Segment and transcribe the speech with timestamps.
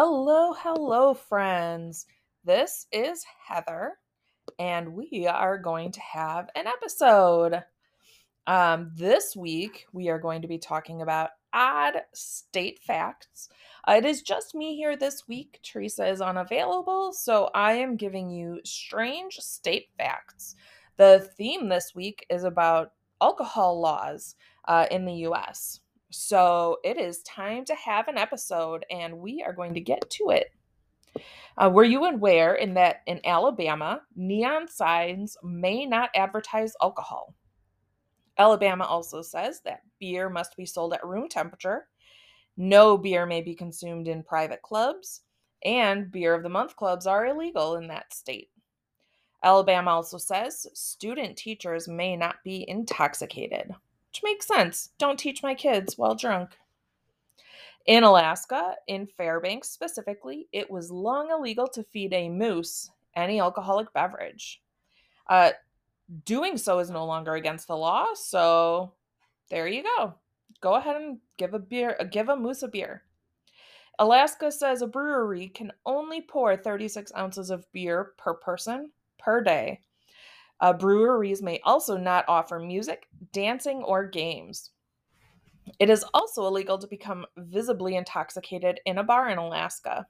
[0.00, 2.06] Hello, hello, friends.
[2.44, 3.94] This is Heather,
[4.56, 7.64] and we are going to have an episode.
[8.46, 13.48] Um, this week, we are going to be talking about odd state facts.
[13.88, 15.58] Uh, it is just me here this week.
[15.64, 20.54] Teresa is unavailable, so I am giving you strange state facts.
[20.96, 24.36] The theme this week is about alcohol laws
[24.68, 25.80] uh, in the US.
[26.10, 30.30] So it is time to have an episode, and we are going to get to
[30.30, 30.52] it.
[31.58, 37.34] Uh, were you aware in that in Alabama, neon signs may not advertise alcohol?
[38.38, 41.88] Alabama also says that beer must be sold at room temperature,
[42.56, 45.22] no beer may be consumed in private clubs,
[45.64, 48.50] and beer of the month clubs are illegal in that state.
[49.42, 53.72] Alabama also says student teachers may not be intoxicated
[54.18, 54.90] which makes sense.
[54.98, 56.56] Don't teach my kids while drunk.
[57.86, 63.92] In Alaska, in Fairbanks specifically, it was long illegal to feed a moose any alcoholic
[63.92, 64.60] beverage.
[65.28, 65.50] Uh,
[66.24, 68.92] doing so is no longer against the law, so
[69.50, 70.14] there you go.
[70.60, 73.02] Go ahead and give a beer, give a moose a beer.
[73.98, 79.80] Alaska says a brewery can only pour 36 ounces of beer per person per day.
[80.60, 84.70] Uh, breweries may also not offer music, dancing, or games.
[85.78, 90.06] It is also illegal to become visibly intoxicated in a bar in Alaska.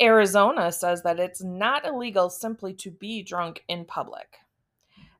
[0.00, 4.36] Arizona says that it's not illegal simply to be drunk in public.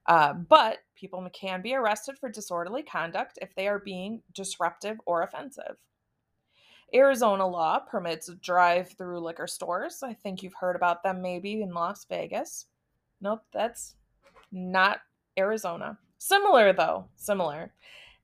[0.07, 5.23] Uh, but people can be arrested for disorderly conduct if they are being disruptive or
[5.23, 5.77] offensive.
[6.95, 10.03] Arizona law permits drive through liquor stores.
[10.03, 12.67] I think you've heard about them maybe in Las Vegas.
[13.23, 13.95] Nope, that's
[14.51, 15.01] not
[15.39, 15.97] Arizona.
[16.19, 17.73] Similar though, similar.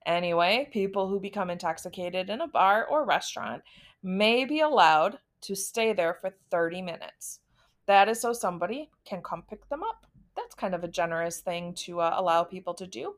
[0.04, 3.62] Anyway, people who become intoxicated in a bar or restaurant
[4.02, 7.40] may be allowed to stay there for 30 minutes.
[7.86, 10.06] That is so somebody can come pick them up.
[10.36, 13.14] That's kind of a generous thing to uh, allow people to do.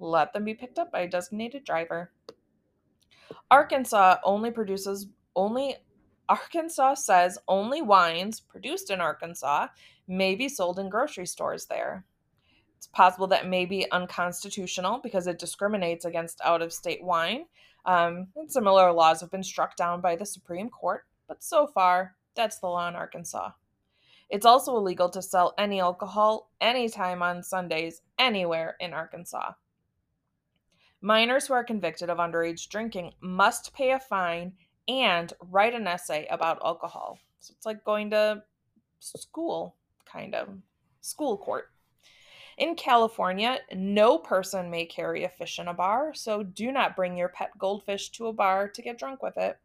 [0.00, 2.10] Let them be picked up by a designated driver.
[3.50, 5.06] Arkansas only produces
[5.36, 5.76] only
[6.28, 9.66] Arkansas says only wines produced in Arkansas
[10.10, 12.04] may be sold in grocery stores there.
[12.76, 17.44] It's possible that may be unconstitutional because it discriminates against out of state wine.
[17.84, 22.16] Um, and similar laws have been struck down by the Supreme Court, but so far,
[22.34, 23.50] that's the law in Arkansas.
[24.28, 29.52] It's also illegal to sell any alcohol anytime on Sundays anywhere in Arkansas.
[31.00, 34.52] Minors who are convicted of underage drinking must pay a fine
[34.88, 37.18] and write an essay about alcohol.
[37.38, 38.42] So it's like going to
[38.98, 40.48] school, kind of
[41.00, 41.70] school court.
[42.58, 47.16] In California, no person may carry a fish in a bar, so do not bring
[47.16, 49.58] your pet goldfish to a bar to get drunk with it.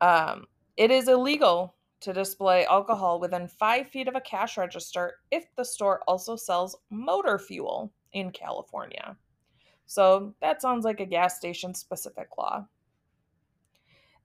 [0.00, 5.46] Um, it is illegal to display alcohol within five feet of a cash register if
[5.56, 9.16] the store also sells motor fuel in California.
[9.86, 12.66] So that sounds like a gas station specific law.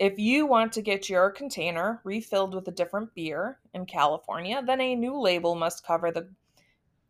[0.04, 4.82] If you want to get your container refilled with a different beer in California, then
[4.82, 6.28] a new label must cover the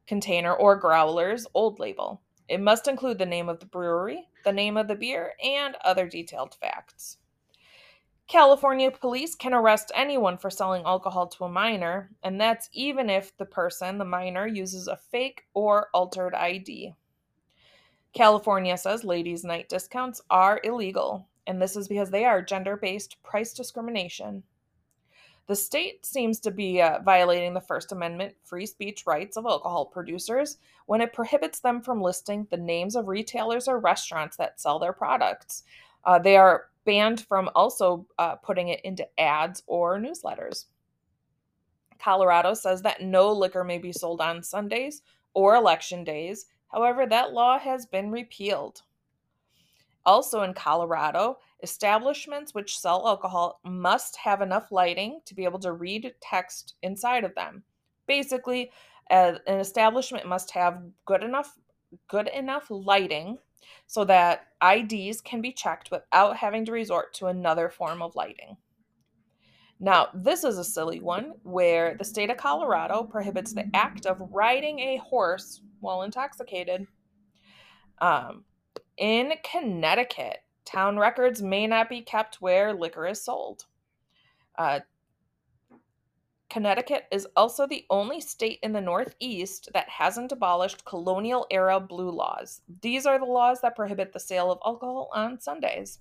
[0.05, 2.21] container or growler's old label.
[2.47, 6.07] It must include the name of the brewery, the name of the beer, and other
[6.07, 7.17] detailed facts.
[8.27, 13.35] California police can arrest anyone for selling alcohol to a minor, and that's even if
[13.37, 16.93] the person, the minor, uses a fake or altered ID.
[18.13, 23.21] California says ladies' night discounts are illegal and this is because they are gender based
[23.23, 24.43] price discrimination.
[25.47, 29.85] The state seems to be uh, violating the First Amendment free speech rights of alcohol
[29.85, 34.79] producers when it prohibits them from listing the names of retailers or restaurants that sell
[34.79, 35.63] their products.
[36.05, 40.65] Uh, they are banned from also uh, putting it into ads or newsletters.
[41.99, 45.01] Colorado says that no liquor may be sold on Sundays
[45.33, 46.45] or election days.
[46.71, 48.81] However, that law has been repealed.
[50.05, 55.71] Also in Colorado, establishments which sell alcohol must have enough lighting to be able to
[55.71, 57.63] read text inside of them.
[58.07, 58.71] Basically,
[59.09, 61.57] uh, an establishment must have good enough
[62.07, 63.37] good enough lighting
[63.87, 68.57] so that IDs can be checked without having to resort to another form of lighting.
[69.79, 74.21] Now, this is a silly one where the state of Colorado prohibits the act of
[74.31, 76.87] riding a horse while intoxicated.
[77.99, 78.45] Um,
[78.97, 83.65] in Connecticut, town records may not be kept where liquor is sold.
[84.57, 84.81] Uh,
[86.49, 92.11] Connecticut is also the only state in the Northeast that hasn't abolished colonial era blue
[92.11, 92.61] laws.
[92.81, 95.97] These are the laws that prohibit the sale of alcohol on Sundays.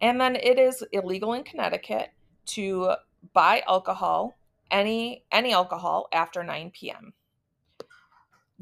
[0.00, 2.08] And then it is illegal in Connecticut
[2.46, 2.94] to
[3.34, 4.34] buy alcohol,
[4.70, 7.12] any any alcohol after 9 p.m.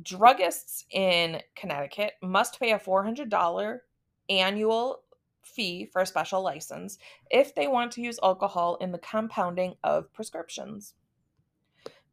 [0.02, 3.78] Druggists in Connecticut must pay a $400
[4.28, 5.00] annual
[5.42, 6.98] fee for a special license
[7.30, 10.94] if they want to use alcohol in the compounding of prescriptions.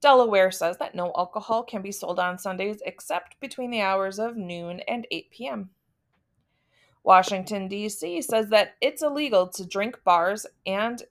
[0.01, 4.35] Delaware says that no alcohol can be sold on Sundays except between the hours of
[4.35, 5.69] noon and 8 p.m.
[7.03, 8.21] Washington, D.C.
[8.21, 11.03] says that it's illegal to drink bars and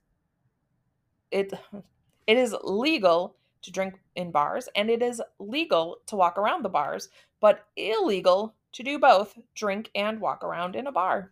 [1.31, 1.53] it
[2.27, 6.69] it is legal to drink in bars and it is legal to walk around the
[6.69, 7.09] bars,
[7.39, 11.31] but illegal to do both, drink and walk around in a bar.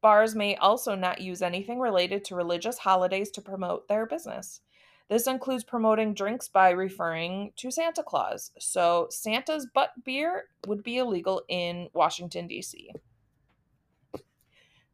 [0.00, 4.60] Bars may also not use anything related to religious holidays to promote their business.
[5.08, 8.50] This includes promoting drinks by referring to Santa Claus.
[8.58, 12.90] So, Santa's butt beer would be illegal in Washington, D.C.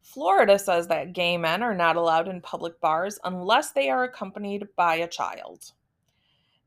[0.01, 4.67] Florida says that gay men are not allowed in public bars unless they are accompanied
[4.75, 5.71] by a child.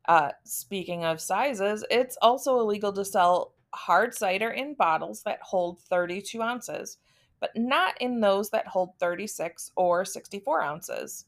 [0.08, 5.80] Uh, speaking of sizes, it's also illegal to sell hard cider in bottles that hold
[5.82, 6.98] 32 ounces,
[7.40, 11.26] but not in those that hold 36 or 64 ounces.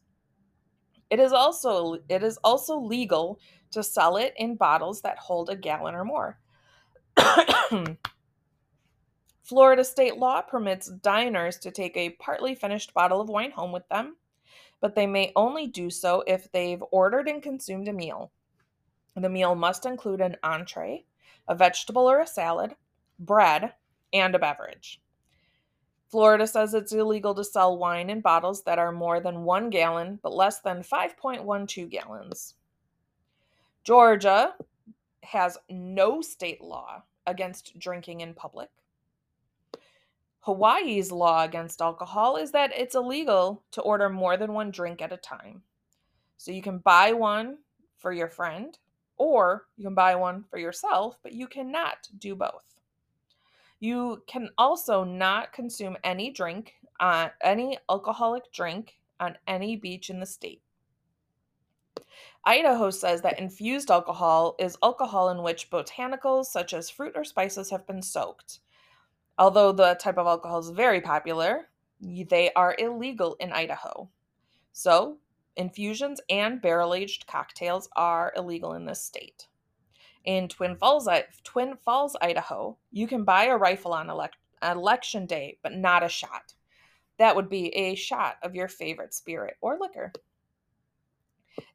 [1.10, 3.40] It is also it is also legal
[3.70, 6.38] to sell it in bottles that hold a gallon or more.
[9.42, 13.88] Florida state law permits diners to take a partly finished bottle of wine home with
[13.88, 14.16] them,
[14.80, 18.30] but they may only do so if they've ordered and consumed a meal.
[19.20, 21.04] The meal must include an entree,
[21.48, 22.76] a vegetable or a salad,
[23.18, 23.72] bread,
[24.12, 25.00] and a beverage.
[26.08, 30.20] Florida says it's illegal to sell wine in bottles that are more than one gallon
[30.22, 32.54] but less than 5.12 gallons.
[33.82, 34.54] Georgia
[35.24, 38.70] has no state law against drinking in public.
[40.40, 45.12] Hawaii's law against alcohol is that it's illegal to order more than one drink at
[45.12, 45.62] a time.
[46.36, 47.58] So you can buy one
[47.98, 48.78] for your friend
[49.18, 52.80] or you can buy one for yourself, but you cannot do both.
[53.80, 60.20] You can also not consume any drink, uh, any alcoholic drink on any beach in
[60.20, 60.62] the state.
[62.44, 67.70] Idaho says that infused alcohol is alcohol in which botanicals such as fruit or spices
[67.70, 68.60] have been soaked.
[69.38, 71.68] Although the type of alcohol is very popular,
[72.00, 74.08] they are illegal in Idaho.
[74.72, 75.18] So,
[75.58, 79.48] infusions and barrel aged cocktails are illegal in this state.
[80.24, 81.08] In Twin Falls,
[81.44, 86.08] Twin Falls, Idaho, you can buy a rifle on elect- election day, but not a
[86.08, 86.54] shot.
[87.18, 90.12] That would be a shot of your favorite spirit or liquor.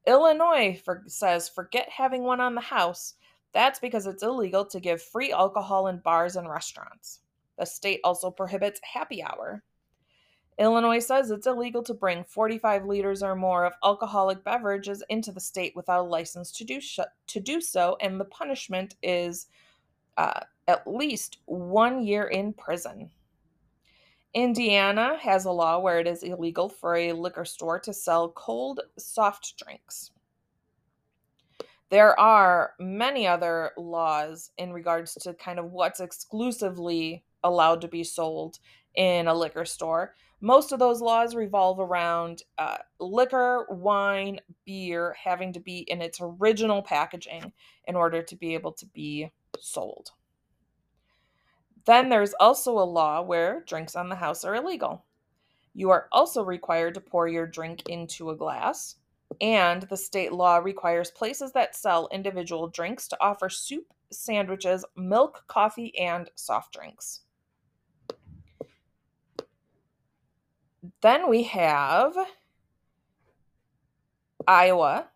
[0.08, 3.16] Illinois for, says forget having one on the house.
[3.54, 7.20] That's because it's illegal to give free alcohol in bars and restaurants.
[7.58, 9.64] The state also prohibits happy hour.
[10.60, 15.40] Illinois says it's illegal to bring 45 liters or more of alcoholic beverages into the
[15.40, 19.48] state without a license to do, sh- to do so, and the punishment is
[20.18, 23.10] uh, at least one year in prison.
[24.34, 28.80] Indiana has a law where it is illegal for a liquor store to sell cold
[28.98, 30.12] soft drinks.
[31.90, 38.04] There are many other laws in regards to kind of what's exclusively allowed to be
[38.04, 38.58] sold
[38.96, 40.16] in a liquor store.
[40.44, 46.20] Most of those laws revolve around uh, liquor, wine, beer having to be in its
[46.22, 47.54] original packaging
[47.88, 50.12] in order to be able to be sold.
[51.86, 55.06] Then there's also a law where drinks on the house are illegal.
[55.74, 58.98] You are also required to pour your drink into a glass,
[59.40, 65.46] and the state law requires places that sell individual drinks to offer soup, sandwiches, milk,
[65.48, 67.22] coffee, and soft drinks.
[71.02, 72.16] Then we have
[74.48, 75.08] Iowa,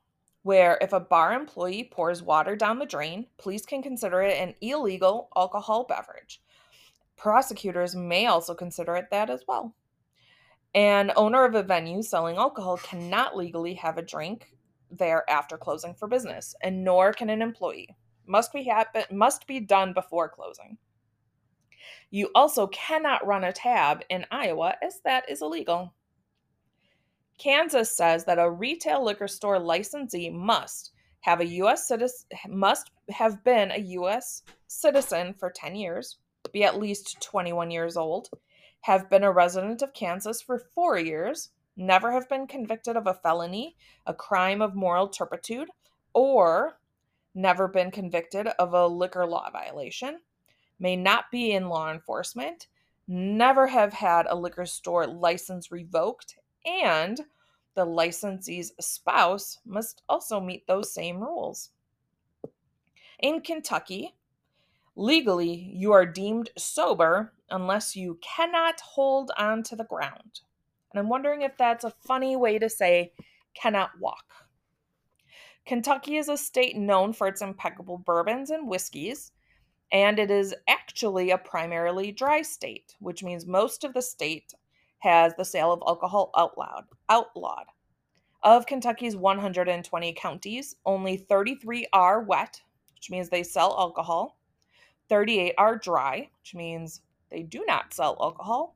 [0.44, 4.56] where if a bar employee pours water down the drain, police can consider it an
[4.62, 6.42] illegal alcohol beverage.
[7.18, 9.76] Prosecutors may also consider it that as well.
[10.74, 14.48] An owner of a venue selling alcohol cannot legally have a drink
[14.92, 17.96] there after closing for business, and nor can an employee.
[18.26, 20.78] Must be happen must be done before closing.
[22.10, 25.94] You also cannot run a tab in Iowa as that is illegal.
[27.38, 33.44] Kansas says that a retail liquor store licensee must have a US citizen must have
[33.44, 36.18] been a US citizen for 10 years,
[36.54, 38.30] be at least 21 years old,
[38.82, 43.14] have been a resident of Kansas for 4 years, never have been convicted of a
[43.14, 45.70] felony, a crime of moral turpitude,
[46.14, 46.80] or
[47.36, 50.20] never been convicted of a liquor law violation,
[50.80, 52.68] may not be in law enforcement,
[53.08, 57.22] never have had a liquor store license revoked, and
[57.76, 61.70] the licensee's spouse must also meet those same rules.
[63.20, 64.16] In Kentucky,
[64.96, 70.42] legally, you are deemed sober unless you cannot hold on to the ground.
[70.92, 73.14] And I'm wondering if that's a funny way to say
[73.54, 74.26] cannot walk.
[75.66, 79.32] Kentucky is a state known for its impeccable bourbons and whiskeys,
[79.92, 84.54] and it is actually a primarily dry state, which means most of the state
[85.00, 86.86] has the sale of alcohol outlawed.
[87.10, 87.66] outlawed.
[88.44, 92.62] Of Kentucky's 120 counties, only 33 are wet,
[92.96, 94.38] which means they sell alcohol.
[95.10, 98.76] 38 are dry, which means they do not sell alcohol.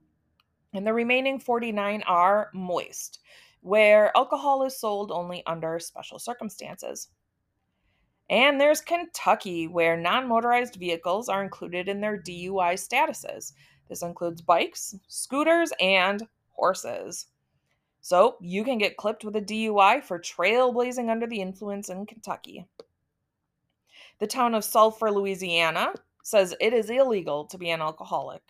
[0.74, 3.20] And the remaining 49 are moist,
[3.62, 7.10] where alcohol is sold only under special circumstances.
[8.32, 13.52] And there's Kentucky, where non motorized vehicles are included in their DUI statuses.
[13.90, 17.28] This includes bikes, scooters, and horses.
[18.00, 22.66] So you can get clipped with a DUI for trailblazing under the influence in Kentucky.
[24.20, 28.42] The town of Sulphur, Louisiana says it is illegal to be an alcoholic.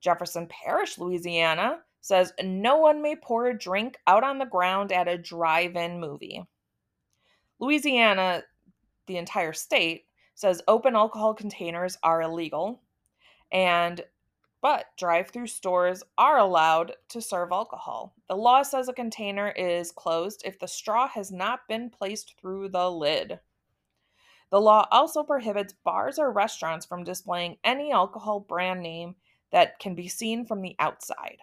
[0.00, 5.08] Jefferson Parish, Louisiana says no one may pour a drink out on the ground at
[5.08, 6.46] a drive in movie.
[7.58, 8.44] Louisiana
[9.08, 10.04] the entire state
[10.36, 12.80] says open alcohol containers are illegal
[13.50, 14.04] and
[14.60, 18.14] but drive-through stores are allowed to serve alcohol.
[18.28, 22.70] The law says a container is closed if the straw has not been placed through
[22.70, 23.38] the lid.
[24.50, 29.14] The law also prohibits bars or restaurants from displaying any alcohol brand name
[29.52, 31.38] that can be seen from the outside.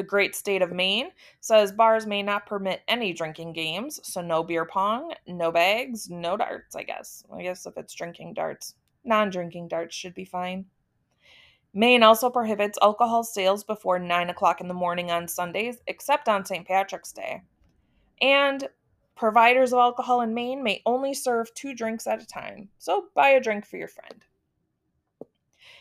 [0.00, 4.42] The great state of Maine says bars may not permit any drinking games, so no
[4.42, 7.22] beer pong, no bags, no darts, I guess.
[7.30, 10.64] I guess if it's drinking darts, non drinking darts should be fine.
[11.74, 16.46] Maine also prohibits alcohol sales before 9 o'clock in the morning on Sundays, except on
[16.46, 16.66] St.
[16.66, 17.42] Patrick's Day.
[18.22, 18.70] And
[19.16, 23.28] providers of alcohol in Maine may only serve two drinks at a time, so buy
[23.28, 24.24] a drink for your friend.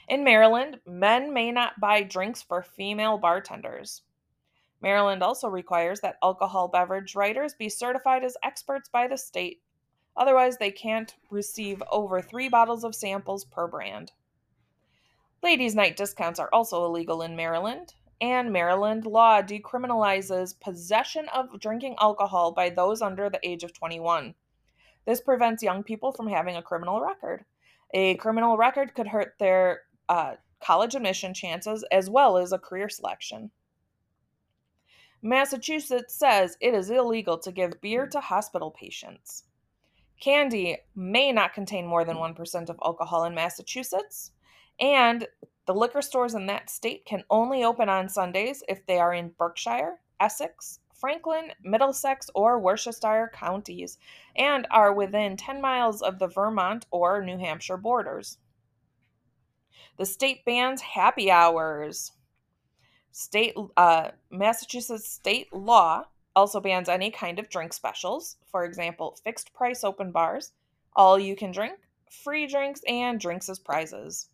[0.09, 4.01] In Maryland, men may not buy drinks for female bartenders.
[4.81, 9.61] Maryland also requires that alcohol beverage writers be certified as experts by the state,
[10.15, 14.11] otherwise, they can't receive over three bottles of samples per brand.
[15.41, 21.95] Ladies' night discounts are also illegal in Maryland, and Maryland law decriminalizes possession of drinking
[21.99, 24.35] alcohol by those under the age of 21.
[25.05, 27.45] This prevents young people from having a criminal record.
[27.93, 32.89] A criminal record could hurt their uh, college admission chances as well as a career
[32.89, 33.51] selection.
[35.21, 38.11] Massachusetts says it is illegal to give beer hmm.
[38.11, 39.43] to hospital patients.
[40.21, 42.23] Candy may not contain more than hmm.
[42.23, 44.31] 1% of alcohol in Massachusetts,
[44.79, 45.27] and
[45.65, 49.33] the liquor stores in that state can only open on Sundays if they are in
[49.37, 53.97] Berkshire, Essex, Franklin, Middlesex, or Worcestershire counties
[54.35, 58.37] and are within 10 miles of the Vermont or New Hampshire borders.
[59.97, 62.11] The state bans happy hours.
[63.11, 68.37] State uh, Massachusetts state law also bans any kind of drink specials.
[68.51, 70.53] For example, fixed price open bars,
[70.95, 74.29] all you can drink, free drinks, and drinks as prizes.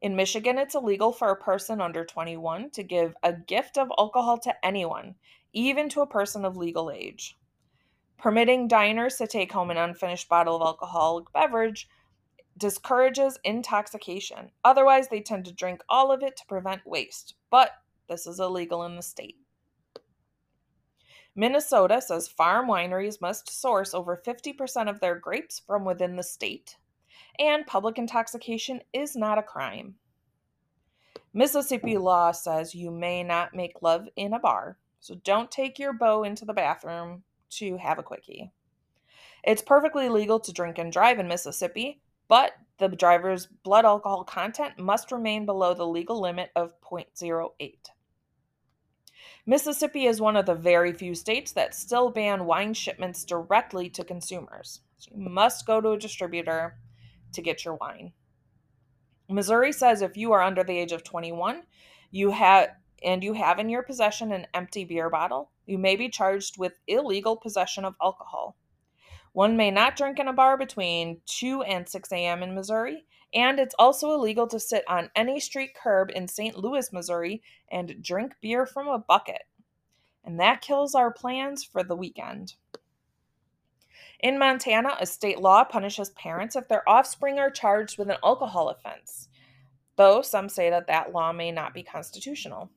[0.00, 4.36] In Michigan, it's illegal for a person under 21 to give a gift of alcohol
[4.38, 5.14] to anyone,
[5.52, 7.38] even to a person of legal age.
[8.18, 11.88] Permitting diners to take home an unfinished bottle of alcoholic beverage
[12.56, 14.50] discourages intoxication.
[14.62, 17.70] Otherwise, they tend to drink all of it to prevent waste, but
[18.08, 19.36] this is illegal in the state.
[21.36, 26.78] Minnesota says farm wineries must source over 50% of their grapes from within the state,
[27.38, 29.94] and public intoxication is not a crime.
[31.32, 35.92] Mississippi law says you may not make love in a bar, so don't take your
[35.92, 38.50] beau into the bathroom to have a quickie.
[39.44, 44.78] It's perfectly legal to drink and drive in Mississippi, but the driver's blood alcohol content
[44.78, 47.74] must remain below the legal limit of 0.08.
[49.46, 54.02] Mississippi is one of the very few states that still ban wine shipments directly to
[54.02, 54.80] consumers.
[54.96, 56.78] So you must go to a distributor
[57.32, 58.12] to get your wine.
[59.28, 61.62] Missouri says if you are under the age of 21,
[62.10, 62.68] you have
[63.02, 66.78] and you have in your possession an empty beer bottle, you may be charged with
[66.86, 68.56] illegal possession of alcohol.
[69.34, 72.44] One may not drink in a bar between 2 and 6 a.m.
[72.44, 76.56] in Missouri, and it's also illegal to sit on any street curb in St.
[76.56, 79.42] Louis, Missouri, and drink beer from a bucket.
[80.24, 82.54] And that kills our plans for the weekend.
[84.20, 88.68] In Montana, a state law punishes parents if their offspring are charged with an alcohol
[88.68, 89.28] offense.
[89.96, 92.70] though some say that that law may not be constitutional.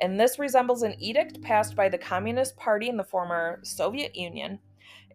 [0.00, 4.60] And this resembles an edict passed by the Communist Party in the former Soviet Union.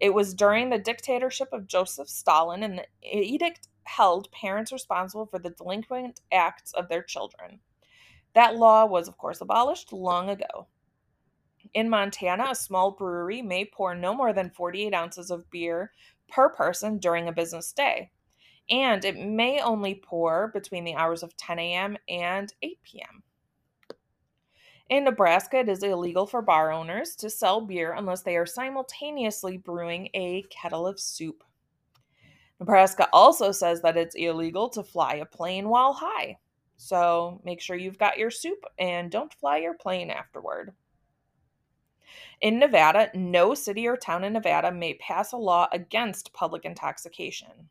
[0.03, 5.39] It was during the dictatorship of Joseph Stalin, and the edict held parents responsible for
[5.39, 7.61] the delinquent acts of their children.
[8.33, 10.67] That law was, of course, abolished long ago.
[11.73, 15.93] In Montana, a small brewery may pour no more than 48 ounces of beer
[16.27, 18.11] per person during a business day,
[18.69, 21.97] and it may only pour between the hours of 10 a.m.
[22.09, 23.23] and 8 p.m.
[24.93, 29.57] In Nebraska, it is illegal for bar owners to sell beer unless they are simultaneously
[29.57, 31.43] brewing a kettle of soup.
[32.59, 36.37] Nebraska also says that it's illegal to fly a plane while high.
[36.77, 40.75] So make sure you've got your soup and don't fly your plane afterward.
[42.41, 47.67] In Nevada, no city or town in Nevada may pass a law against public intoxication.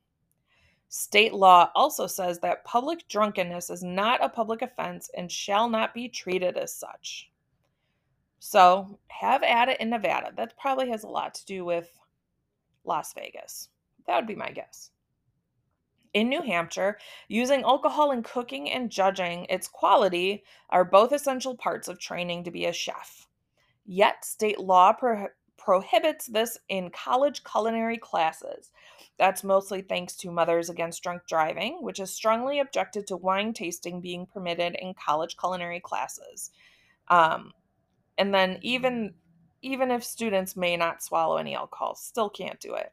[0.95, 5.95] State law also says that public drunkenness is not a public offense and shall not
[5.95, 7.31] be treated as such.
[8.41, 10.33] So, have at it in Nevada.
[10.37, 11.99] That probably has a lot to do with
[12.85, 13.71] Las Vegas.
[14.07, 14.91] That would be my guess.
[16.13, 21.89] In New Hampshire, using alcohol in cooking and judging its quality are both essential parts
[21.89, 23.27] of training to be a chef.
[23.87, 25.29] Yet, state law pro-
[25.65, 28.71] prohibits this in college culinary classes.
[29.19, 34.01] That's mostly thanks to Mothers Against Drunk Driving, which has strongly objected to wine tasting
[34.01, 36.51] being permitted in college culinary classes.
[37.09, 37.53] Um,
[38.19, 39.15] and then even
[39.65, 42.93] even if students may not swallow any alcohol, still can't do it.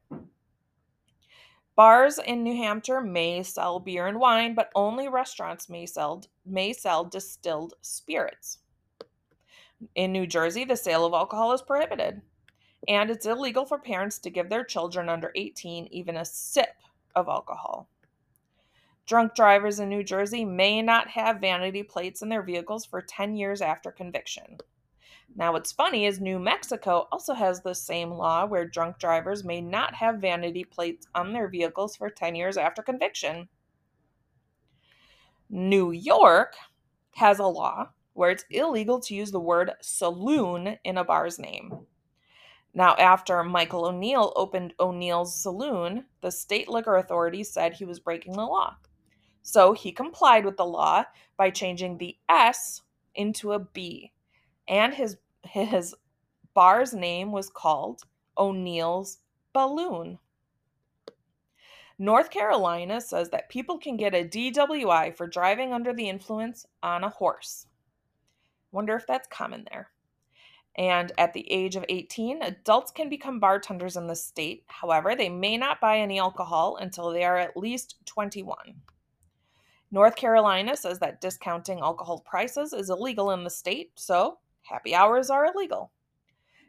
[1.75, 6.73] Bars in New Hampshire may sell beer and wine, but only restaurants may sell may
[6.73, 8.59] sell distilled spirits.
[9.95, 12.21] In New Jersey, the sale of alcohol is prohibited,
[12.87, 16.75] and it's illegal for parents to give their children under 18 even a sip
[17.15, 17.87] of alcohol.
[19.05, 23.35] Drunk drivers in New Jersey may not have vanity plates in their vehicles for 10
[23.35, 24.59] years after conviction.
[25.35, 29.61] Now, what's funny is New Mexico also has the same law where drunk drivers may
[29.61, 33.47] not have vanity plates on their vehicles for 10 years after conviction.
[35.49, 36.55] New York
[37.15, 41.87] has a law where it's illegal to use the word saloon in a bar's name.
[42.73, 48.33] Now, after Michael O'Neill opened O'Neill's Saloon, the state liquor authority said he was breaking
[48.33, 48.77] the law.
[49.41, 51.05] So he complied with the law
[51.35, 52.81] by changing the S
[53.15, 54.11] into a B.
[54.67, 55.95] And his his
[56.53, 58.03] bar's name was called
[58.37, 59.19] O'Neill's
[59.53, 60.19] Balloon.
[61.97, 67.03] North Carolina says that people can get a DWI for driving under the influence on
[67.03, 67.67] a horse.
[68.71, 69.89] Wonder if that's common there.
[70.79, 74.63] And at the age of 18, adults can become bartenders in the state.
[74.67, 78.55] However, they may not buy any alcohol until they are at least 21.
[79.91, 85.29] North Carolina says that discounting alcohol prices is illegal in the state, so happy hours
[85.29, 85.91] are illegal.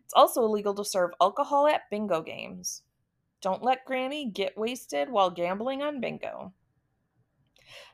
[0.05, 2.83] It's also illegal to serve alcohol at bingo games.
[3.41, 6.53] Don't let Granny get wasted while gambling on bingo.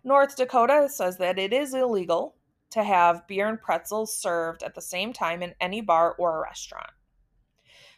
[0.02, 2.36] North Dakota says that it is illegal
[2.76, 6.42] to have beer and pretzels served at the same time in any bar or a
[6.42, 6.90] restaurant.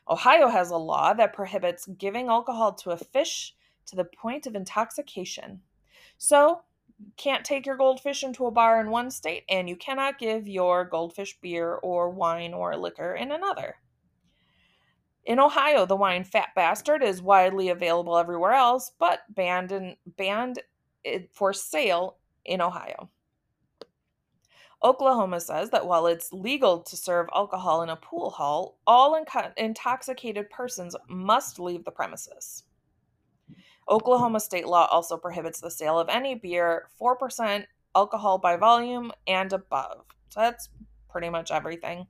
[0.08, 4.54] Ohio has a law that prohibits giving alcohol to a fish to the point of
[4.54, 5.60] intoxication.
[6.16, 6.60] So,
[7.16, 10.84] can't take your goldfish into a bar in one state, and you cannot give your
[10.84, 13.76] goldfish beer or wine or liquor in another.
[15.24, 20.60] In Ohio, the wine Fat Bastard is widely available everywhere else, but banned and banned
[21.32, 23.10] for sale in Ohio.
[24.82, 29.20] Oklahoma says that while it's legal to serve alcohol in a pool hall, all
[29.56, 32.62] intoxicated persons must leave the premises.
[33.88, 37.64] Oklahoma state law also prohibits the sale of any beer 4%
[37.96, 40.04] alcohol by volume and above.
[40.28, 40.68] So that's
[41.08, 42.06] pretty much everything.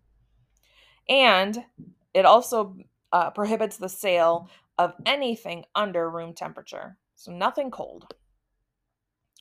[1.08, 1.64] And
[2.12, 2.76] it also
[3.12, 6.96] uh, prohibits the sale of anything under room temperature.
[7.14, 8.12] So nothing cold.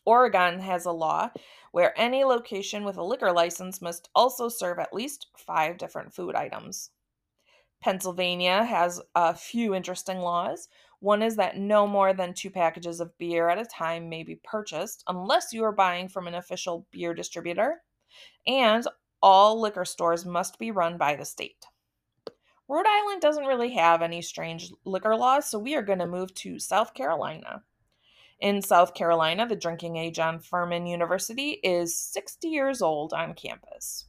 [0.07, 1.31] Oregon has a law
[1.73, 6.33] where any location with a liquor license must also serve at least five different food
[6.33, 6.91] items.
[7.81, 10.69] Pennsylvania has a few interesting laws.
[11.01, 14.39] One is that no more than two packages of beer at a time may be
[14.45, 17.83] purchased unless you are buying from an official beer distributor,
[18.47, 18.87] and
[19.21, 21.65] all liquor stores must be run by the state.
[22.69, 26.33] Rhode Island doesn't really have any strange liquor laws, so we are going to move
[26.35, 27.63] to South Carolina.
[28.39, 34.05] In South Carolina, the drinking age on Furman University is 60 years old on campus.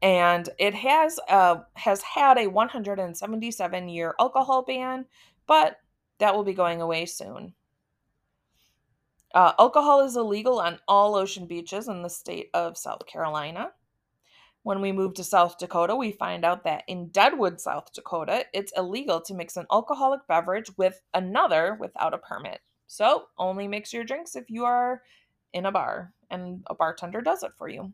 [0.00, 5.04] And it has uh, has had a 177 year alcohol ban,
[5.46, 5.76] but
[6.18, 7.54] that will be going away soon.
[9.32, 13.70] Uh, alcohol is illegal on all ocean beaches in the state of South Carolina.
[14.64, 18.72] When we move to South Dakota, we find out that in Deadwood, South Dakota, it's
[18.76, 22.60] illegal to mix an alcoholic beverage with another without a permit.
[22.92, 25.00] So, only mix your drinks if you are
[25.54, 27.90] in a bar and a bartender does it for you.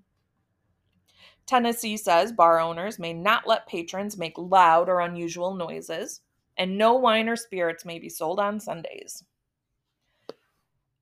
[1.46, 6.22] Tennessee says bar owners may not let patrons make loud or unusual noises,
[6.56, 9.22] and no wine or spirits may be sold on Sundays.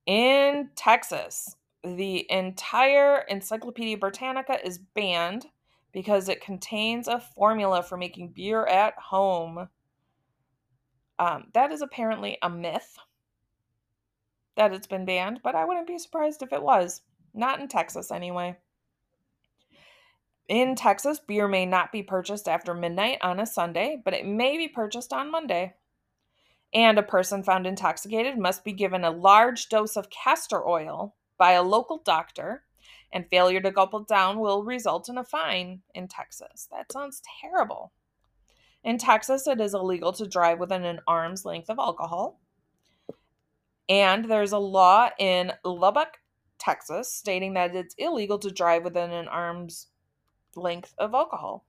[0.05, 5.47] In Texas, the entire Encyclopedia Britannica is banned
[5.91, 9.69] because it contains a formula for making beer at home.
[11.17, 12.99] Um, that is apparently a myth
[14.57, 17.01] that it's been banned, but I wouldn't be surprised if it was.
[17.33, 18.57] Not in Texas, anyway.
[20.49, 24.57] In Texas, beer may not be purchased after midnight on a Sunday, but it may
[24.57, 25.73] be purchased on Monday.
[26.73, 31.51] And a person found intoxicated must be given a large dose of castor oil by
[31.51, 32.63] a local doctor,
[33.11, 36.67] and failure to gulp it down will result in a fine in Texas.
[36.71, 37.93] That sounds terrible.
[38.83, 42.39] In Texas, it is illegal to drive within an arm's length of alcohol.
[43.89, 46.19] And there's a law in Lubbock,
[46.59, 49.87] Texas, stating that it's illegal to drive within an arm's
[50.55, 51.65] length of alcohol.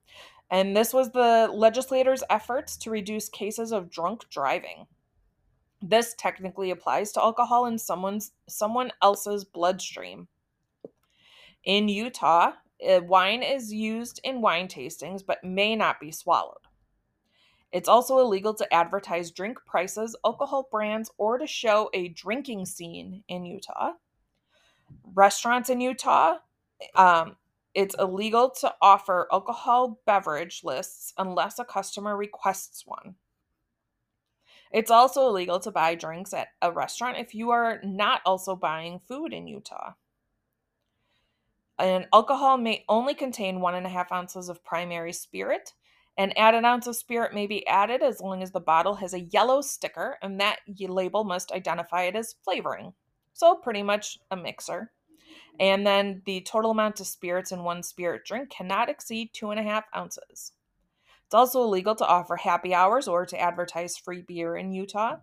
[0.51, 4.87] And this was the legislators' efforts to reduce cases of drunk driving.
[5.81, 10.27] This technically applies to alcohol in someone's someone else's bloodstream.
[11.65, 16.68] In Utah, eh, wine is used in wine tastings but may not be swallowed.
[17.71, 23.25] It's also illegal to advertise drink prices, alcohol brands, or to show a drinking scene
[23.29, 23.93] in Utah.
[25.15, 26.39] Restaurants in Utah,
[26.95, 27.37] um,
[27.75, 33.17] it's illegal to offer alcohol beverage lists unless a customer requests one.
[34.73, 39.01] It's also illegal to buy drinks at a restaurant if you are not also buying
[39.07, 39.93] food in Utah.
[41.79, 45.75] And alcohol may only contain one and a half ounces of primary spirit
[46.19, 49.21] an added ounce of spirit may be added as long as the bottle has a
[49.21, 52.93] yellow sticker, and that label must identify it as flavoring.
[53.35, 54.91] So, pretty much a mixer.
[55.61, 59.61] And then the total amount of spirits in one spirit drink cannot exceed two and
[59.61, 60.53] a half ounces.
[61.25, 65.19] It's also illegal to offer happy hours or to advertise free beer in Utah.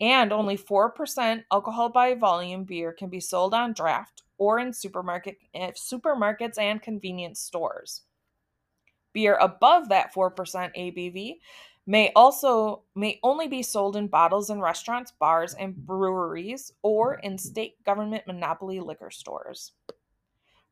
[0.00, 5.36] And only 4% alcohol by volume beer can be sold on draft or in supermarket
[5.54, 8.02] eh, supermarkets and convenience stores.
[9.14, 11.36] Beer above that 4% ABV
[11.86, 17.38] may also may only be sold in bottles in restaurants, bars, and breweries or in
[17.38, 19.72] state government monopoly liquor stores.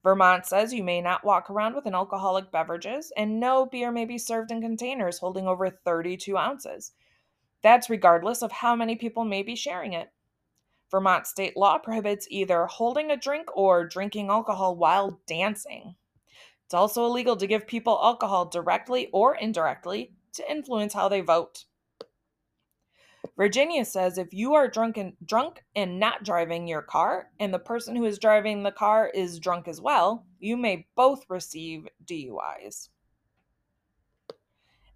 [0.02, 4.05] Vermont says you may not walk around with an alcoholic beverages, and no beer may
[4.05, 6.92] be served in containers holding over 32 ounces.
[7.62, 10.11] That's regardless of how many people may be sharing it.
[10.90, 15.94] Vermont state law prohibits either holding a drink or drinking alcohol while dancing.
[16.73, 21.67] It's also illegal to give people alcohol directly or indirectly to influence how they vote.
[23.37, 27.59] Virginia says if you are drunk and drunk and not driving your car and the
[27.59, 32.89] person who is driving the car is drunk as well, you may both receive DUIs.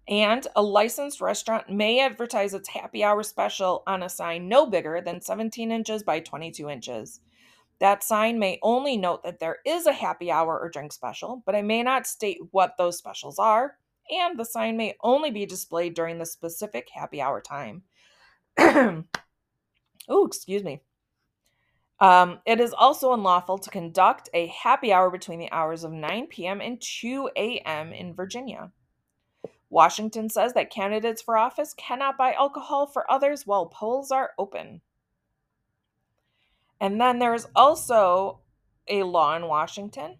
[0.07, 4.99] And a licensed restaurant may advertise its happy hour special on a sign no bigger
[4.99, 7.19] than 17 inches by 22 inches.
[7.79, 11.55] That sign may only note that there is a happy hour or drink special, but
[11.55, 13.75] it may not state what those specials are,
[14.09, 17.83] and the sign may only be displayed during the specific happy hour time.
[18.59, 19.05] oh,
[20.25, 20.81] excuse me.
[21.99, 26.27] Um, it is also unlawful to conduct a happy hour between the hours of 9
[26.27, 26.61] p.m.
[26.61, 27.91] and 2 a.m.
[27.91, 28.71] in Virginia.
[29.69, 34.81] Washington says that candidates for office cannot buy alcohol for others while polls are open.
[36.79, 38.41] And then there's also
[38.87, 40.17] a law in Washington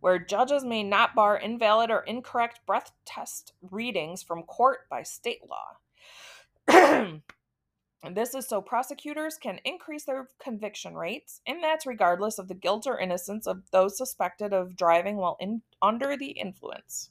[0.00, 5.40] where judges may not bar invalid or incorrect breath test readings from court by state
[5.48, 5.78] law.
[8.14, 12.86] this is so prosecutors can increase their conviction rates, and that's regardless of the guilt
[12.86, 17.08] or innocence of those suspected of driving while in, under the influence.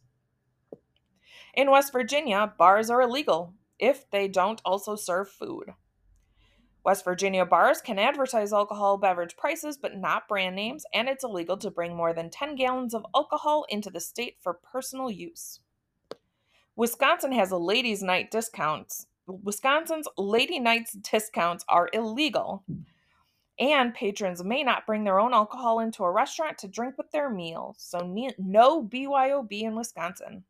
[1.55, 5.73] In West Virginia, bars are illegal if they don't also serve food.
[6.83, 11.57] West Virginia bars can advertise alcohol beverage prices but not brand names, and it's illegal
[11.57, 15.61] to bring more than 10 gallons of alcohol into the state for personal use.
[16.75, 19.07] Wisconsin has a ladies' night discounts.
[19.27, 22.63] Wisconsin's lady nights discounts are illegal,
[23.57, 27.29] and patrons may not bring their own alcohol into a restaurant to drink with their
[27.29, 27.75] meal.
[27.77, 27.99] So,
[28.37, 30.43] no BYOB in Wisconsin.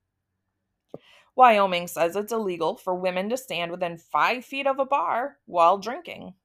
[1.36, 5.78] Wyoming says it's illegal for women to stand within five feet of a bar while
[5.78, 6.36] drinking.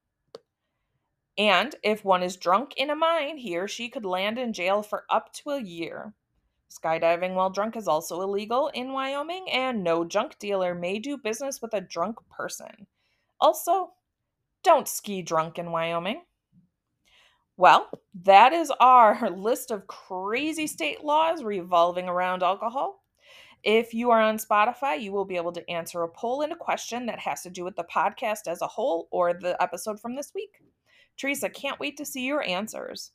[1.37, 4.83] And if one is drunk in a mine, he or she could land in jail
[4.83, 6.15] for up to a year.
[6.71, 11.63] Skydiving while drunk is also illegal in Wyoming, and no junk dealer may do business
[11.63, 12.87] with a drunk person.
[13.41, 13.93] Also,
[14.63, 16.23] don't ski drunk in Wyoming.
[17.57, 17.89] Well,
[18.25, 23.03] that is our list of crazy state laws revolving around alcohol.
[23.65, 26.57] If you are on Spotify, you will be able to answer a poll and a
[26.57, 30.15] question that has to do with the podcast as a whole or the episode from
[30.15, 30.63] this week.
[31.17, 33.11] Teresa, can't wait to see your answers.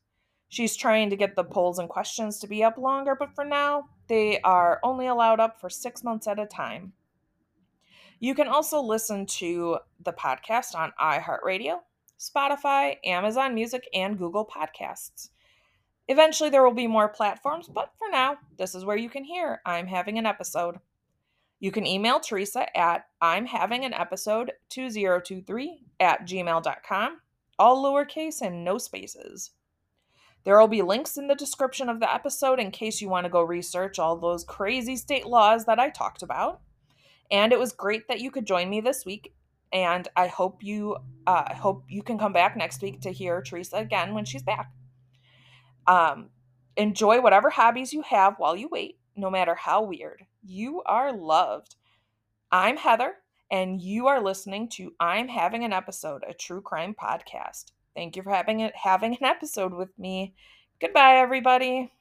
[0.50, 3.86] She's trying to get the polls and questions to be up longer, but for now,
[4.08, 6.94] they are only allowed up for six months at a time.
[8.20, 11.80] You can also listen to the podcast on iHeartRadio,
[12.20, 15.30] Spotify, Amazon Music, and Google Podcasts.
[16.08, 19.62] Eventually, there will be more platforms, but for now, this is where you can hear
[19.66, 20.80] I'm having an episode.
[21.60, 27.18] You can email Teresa at I'm having an episode 2023 at gmail.com,
[27.58, 29.52] all lowercase and no spaces.
[30.44, 33.30] There will be links in the description of the episode in case you want to
[33.30, 36.60] go research all those crazy state laws that I talked about.
[37.32, 39.34] And it was great that you could join me this week.
[39.72, 43.78] And I hope you uh, hope you can come back next week to hear Teresa
[43.78, 44.70] again when she's back.
[45.88, 46.30] Um,
[46.78, 50.26] enjoy whatever hobbies you have while you wait, no matter how weird.
[50.44, 51.76] You are loved.
[52.52, 53.16] I'm Heather,
[53.50, 57.72] and you are listening to I'm Having an Episode, a true crime podcast.
[57.96, 60.34] Thank you for having it having an episode with me.
[60.80, 61.92] Goodbye, everybody.